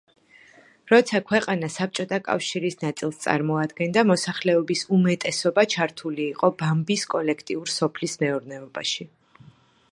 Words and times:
როცა 0.91 1.19
ქვეყანა 1.31 1.67
საბჭოთა 1.73 2.17
კავშირის 2.27 2.77
ნაწილს 2.85 3.19
წარმოადგენდა 3.25 4.05
მოსახლეობის 4.13 4.83
უმეტესობა 4.99 5.67
ჩართული 5.77 6.25
იყო 6.33 6.53
ბამბის 6.63 7.07
კოლექტიურ 7.15 7.73
სოფლის 7.79 8.21
მეურნეობაში. 8.25 9.09